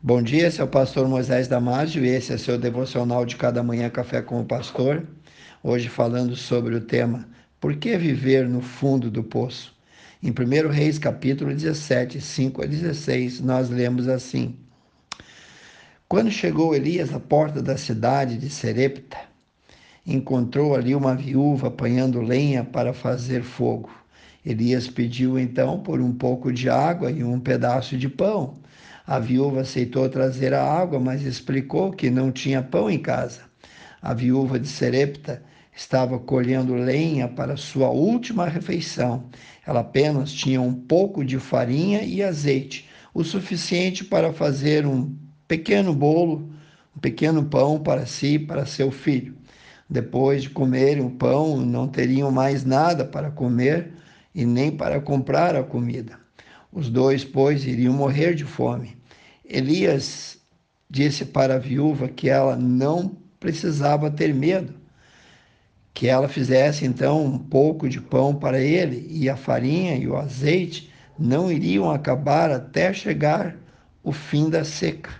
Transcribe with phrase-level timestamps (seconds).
[0.00, 3.64] Bom dia, esse é o pastor Moisés Damásio e esse é seu devocional de cada
[3.64, 5.04] manhã Café com o Pastor.
[5.60, 7.28] Hoje falando sobre o tema
[7.58, 9.74] Por que viver no fundo do poço?
[10.22, 14.54] Em 1 Reis capítulo 17, 5 a 16, nós lemos assim:
[16.08, 19.18] Quando chegou Elias à porta da cidade de Serepta,
[20.06, 23.90] encontrou ali uma viúva apanhando lenha para fazer fogo.
[24.46, 28.58] Elias pediu então por um pouco de água e um pedaço de pão.
[29.10, 33.40] A viúva aceitou trazer a água, mas explicou que não tinha pão em casa.
[34.02, 35.42] A viúva de Serepta
[35.74, 39.24] estava colhendo lenha para sua última refeição.
[39.66, 45.16] Ela apenas tinha um pouco de farinha e azeite, o suficiente para fazer um
[45.48, 46.52] pequeno bolo,
[46.94, 49.34] um pequeno pão para si e para seu filho.
[49.88, 53.90] Depois de comerem o pão, não teriam mais nada para comer
[54.34, 56.20] e nem para comprar a comida.
[56.70, 58.97] Os dois, pois, iriam morrer de fome.
[59.48, 60.38] Elias
[60.90, 64.74] disse para a viúva que ela não precisava ter medo,
[65.94, 70.16] que ela fizesse então um pouco de pão para ele e a farinha e o
[70.16, 73.56] azeite não iriam acabar até chegar
[74.02, 75.10] o fim da seca.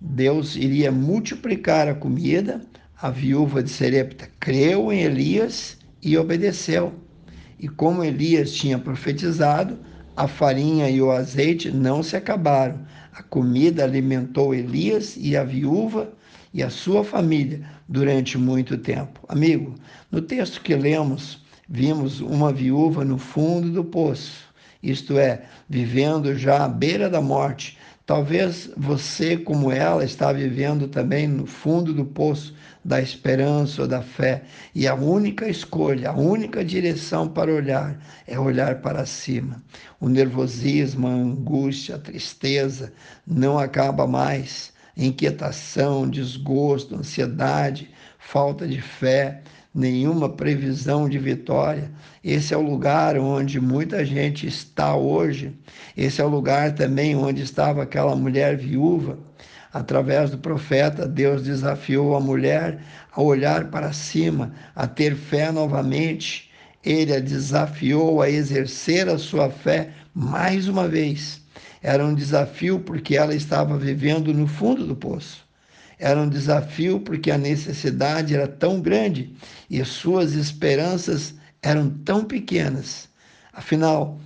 [0.00, 2.62] Deus iria multiplicar a comida.
[3.00, 6.94] A viúva de Serepta creu em Elias e obedeceu.
[7.58, 9.78] E como Elias tinha profetizado,
[10.18, 12.80] a farinha e o azeite não se acabaram.
[13.12, 16.12] A comida alimentou Elias e a viúva
[16.52, 19.20] e a sua família durante muito tempo.
[19.28, 19.76] Amigo,
[20.10, 24.48] no texto que lemos, vimos uma viúva no fundo do poço,
[24.82, 31.28] isto é, vivendo já à beira da morte, Talvez você, como ela, está vivendo também
[31.28, 36.64] no fundo do poço da esperança ou da fé, e a única escolha, a única
[36.64, 39.62] direção para olhar é olhar para cima.
[40.00, 42.94] O nervosismo, a angústia, a tristeza
[43.26, 44.72] não acaba mais.
[44.96, 49.42] Inquietação, desgosto, ansiedade, falta de fé,
[49.74, 51.90] nenhuma previsão de vitória.
[52.22, 55.52] Esse é o lugar onde muita gente está hoje.
[55.96, 59.18] Esse é o lugar também onde estava aquela mulher viúva.
[59.72, 62.82] Através do profeta, Deus desafiou a mulher
[63.12, 66.50] a olhar para cima, a ter fé novamente.
[66.84, 71.40] Ele a desafiou a exercer a sua fé mais uma vez.
[71.82, 75.47] Era um desafio porque ela estava vivendo no fundo do poço.
[75.98, 79.34] Era um desafio porque a necessidade era tão grande
[79.68, 83.08] e suas esperanças eram tão pequenas.
[83.52, 84.20] Afinal,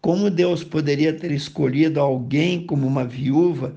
[0.00, 3.74] como Deus poderia ter escolhido alguém como uma viúva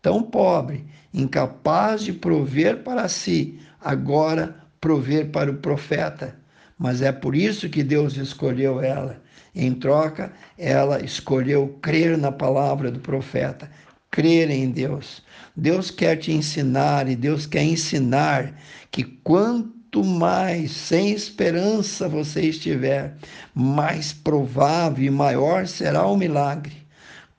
[0.00, 6.36] tão pobre, incapaz de prover para si, agora prover para o profeta?
[6.78, 9.20] Mas é por isso que Deus escolheu ela.
[9.54, 13.70] Em troca, ela escolheu crer na palavra do profeta,
[14.10, 15.22] crer em Deus.
[15.56, 18.54] Deus quer te ensinar e Deus quer ensinar
[18.90, 23.16] que quanto mais sem esperança você estiver,
[23.54, 26.80] mais provável e maior será o milagre.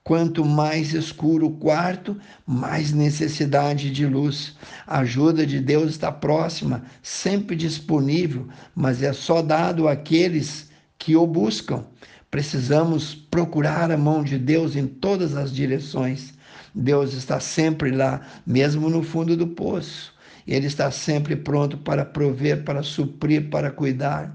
[0.04, 4.56] Quanto mais escuro o quarto, mais necessidade de luz.
[4.84, 11.24] A ajuda de Deus está próxima, sempre disponível, mas é só dado àqueles que o
[11.24, 11.84] buscam.
[12.32, 16.34] Precisamos procurar a mão de Deus em todas as direções.
[16.74, 20.12] Deus está sempre lá, mesmo no fundo do poço.
[20.46, 24.32] Ele está sempre pronto para prover, para suprir, para cuidar.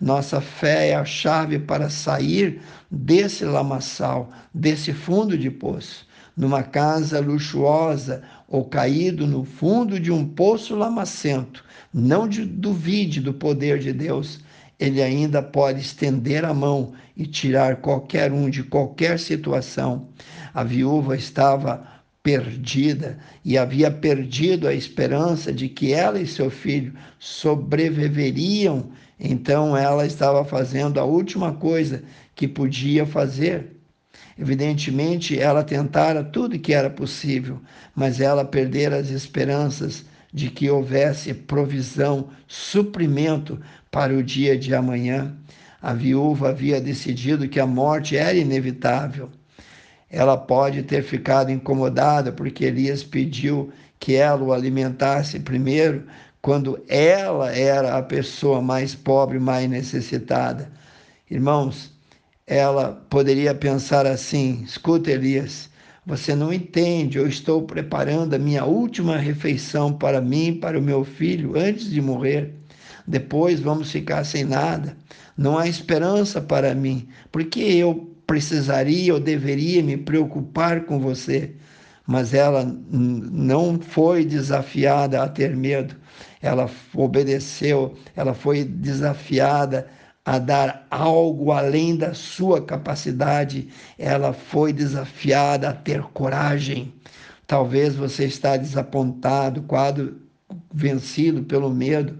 [0.00, 6.06] Nossa fé é a chave para sair desse lamaçal, desse fundo de poço.
[6.36, 13.78] Numa casa luxuosa ou caído no fundo de um poço lamacento, não duvide do poder
[13.78, 14.40] de Deus.
[14.80, 20.08] Ele ainda pode estender a mão e tirar qualquer um de qualquer situação.
[20.54, 21.86] A viúva estava
[22.22, 28.90] perdida e havia perdido a esperança de que ela e seu filho sobreviveriam.
[29.18, 32.02] Então ela estava fazendo a última coisa
[32.34, 33.76] que podia fazer.
[34.38, 37.60] Evidentemente, ela tentara tudo que era possível,
[37.94, 43.60] mas ela perdera as esperanças de que houvesse provisão, suprimento
[43.90, 45.36] para o dia de amanhã.
[45.82, 49.30] A viúva havia decidido que a morte era inevitável
[50.10, 56.04] ela pode ter ficado incomodada porque Elias pediu que ela o alimentasse primeiro,
[56.42, 60.70] quando ela era a pessoa mais pobre, mais necessitada.
[61.30, 61.92] Irmãos,
[62.46, 65.69] ela poderia pensar assim: escuta, Elias,
[66.10, 71.04] você não entende, eu estou preparando a minha última refeição para mim, para o meu
[71.04, 72.52] filho, antes de morrer.
[73.06, 74.96] Depois vamos ficar sem nada.
[75.38, 81.54] Não há esperança para mim, porque eu precisaria ou deveria me preocupar com você.
[82.06, 85.94] mas ela não foi desafiada a ter medo.
[86.42, 89.86] Ela obedeceu, ela foi desafiada
[90.30, 93.66] a dar algo além da sua capacidade,
[93.98, 96.94] ela foi desafiada a ter coragem.
[97.48, 100.20] Talvez você está desapontado, quadro
[100.72, 102.16] vencido pelo medo.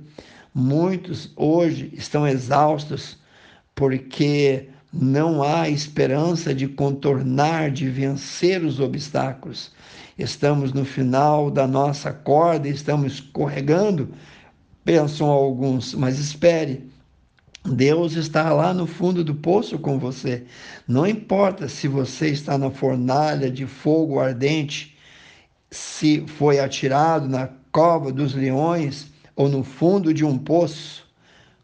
[0.52, 3.16] Muitos hoje estão exaustos
[3.76, 9.70] porque não há esperança de contornar, de vencer os obstáculos.
[10.18, 14.08] Estamos no final da nossa corda, estamos escorregando,
[14.84, 16.89] pensam alguns, mas espere.
[17.64, 20.44] Deus está lá no fundo do poço com você.
[20.88, 24.96] Não importa se você está na fornalha de fogo ardente,
[25.70, 31.06] se foi atirado na cova dos leões ou no fundo de um poço,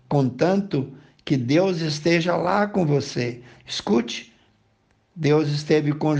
[0.09, 0.93] contanto
[1.25, 3.41] que Deus esteja lá com você.
[3.67, 4.33] Escute,
[5.15, 6.15] Deus esteve com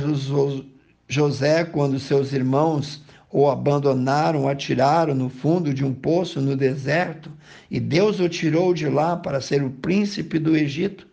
[1.07, 7.31] José quando seus irmãos o abandonaram, atiraram no fundo de um poço no deserto,
[7.71, 11.07] e Deus o tirou de lá para ser o príncipe do Egito.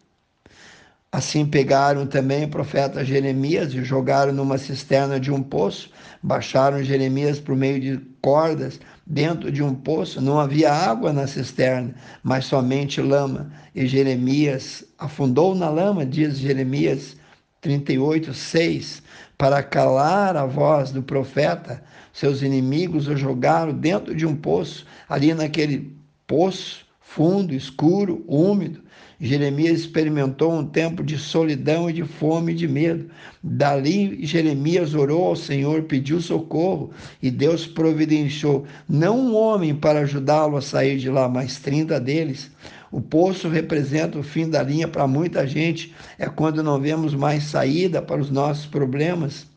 [1.11, 5.91] Assim pegaram também o profeta Jeremias e jogaram numa cisterna de um poço,
[6.23, 11.93] baixaram Jeremias por meio de cordas dentro de um poço, não havia água na cisterna,
[12.23, 13.51] mas somente lama.
[13.75, 17.15] E Jeremias afundou na lama, diz Jeremias
[17.61, 19.03] 38, 6,
[19.37, 21.83] para calar a voz do profeta.
[22.13, 28.81] Seus inimigos o jogaram dentro de um poço, ali naquele poço fundo, escuro, úmido.
[29.19, 33.09] Jeremias experimentou um tempo de solidão e de fome e de medo.
[33.41, 40.57] Dali, Jeremias orou ao Senhor, pediu socorro e Deus providenciou não um homem para ajudá-lo
[40.57, 42.51] a sair de lá, mas 30 deles.
[42.91, 47.43] O poço representa o fim da linha para muita gente, é quando não vemos mais
[47.43, 49.47] saída para os nossos problemas.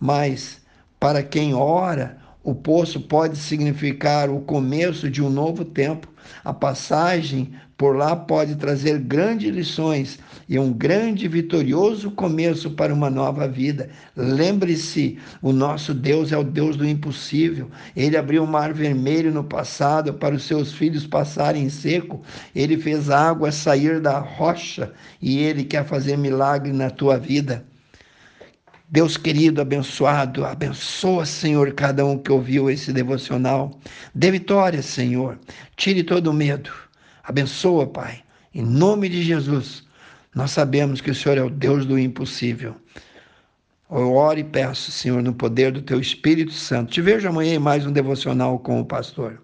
[0.00, 0.63] Mas
[1.04, 6.08] para quem ora, o poço pode significar o começo de um novo tempo.
[6.42, 10.18] A passagem por lá pode trazer grandes lições
[10.48, 13.90] e um grande vitorioso começo para uma nova vida.
[14.16, 17.70] Lembre-se, o nosso Deus é o Deus do impossível.
[17.94, 22.22] Ele abriu o mar vermelho no passado para os seus filhos passarem seco.
[22.56, 24.90] Ele fez a água sair da rocha
[25.20, 27.62] e ele quer fazer milagre na tua vida.
[28.94, 33.76] Deus querido, abençoado, abençoa, Senhor, cada um que ouviu esse devocional.
[34.14, 35.36] Dê vitória, Senhor.
[35.76, 36.70] Tire todo o medo.
[37.24, 38.22] Abençoa, Pai.
[38.54, 39.82] Em nome de Jesus,
[40.32, 42.76] nós sabemos que o Senhor é o Deus do impossível.
[43.90, 46.92] Eu oro e peço, Senhor, no poder do Teu Espírito Santo.
[46.92, 49.43] Te vejo amanhã em mais um devocional com o pastor.